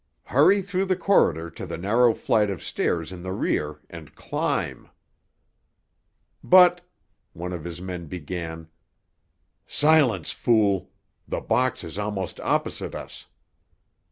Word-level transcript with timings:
Hurry 0.23 0.63
through 0.63 0.85
the 0.85 0.95
corridor 0.95 1.51
to 1.51 1.67
the 1.67 1.77
narrow 1.77 2.15
flight 2.15 2.49
of 2.49 2.63
stairs 2.63 3.11
in 3.11 3.21
the 3.21 3.33
rear, 3.33 3.81
and 3.87 4.15
climb!" 4.15 4.89
"But——" 6.43 6.81
one 7.33 7.53
of 7.53 7.63
his 7.63 7.79
men 7.79 8.07
began. 8.07 8.67
"Silence, 9.67 10.31
fool. 10.31 10.89
The 11.27 11.41
box 11.41 11.83
is 11.83 11.99
almost 11.99 12.39
opposite 12.39 12.95
us!" 12.95 13.27